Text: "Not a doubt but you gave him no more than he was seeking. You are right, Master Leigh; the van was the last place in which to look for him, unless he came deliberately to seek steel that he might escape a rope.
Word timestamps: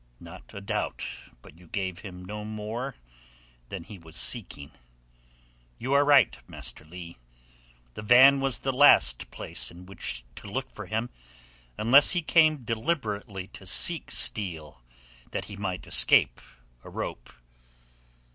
"Not 0.19 0.51
a 0.55 0.61
doubt 0.61 1.05
but 1.43 1.59
you 1.59 1.67
gave 1.67 1.99
him 1.99 2.25
no 2.25 2.43
more 2.43 2.95
than 3.69 3.83
he 3.83 3.99
was 3.99 4.15
seeking. 4.15 4.71
You 5.77 5.93
are 5.93 6.03
right, 6.03 6.35
Master 6.49 6.83
Leigh; 6.83 7.17
the 7.93 8.01
van 8.01 8.39
was 8.39 8.57
the 8.57 8.71
last 8.71 9.29
place 9.29 9.69
in 9.69 9.85
which 9.85 10.25
to 10.37 10.49
look 10.51 10.71
for 10.71 10.87
him, 10.87 11.11
unless 11.77 12.13
he 12.13 12.23
came 12.23 12.63
deliberately 12.65 13.45
to 13.49 13.67
seek 13.67 14.09
steel 14.09 14.81
that 15.29 15.45
he 15.45 15.55
might 15.55 15.85
escape 15.85 16.41
a 16.83 16.89
rope. 16.89 17.31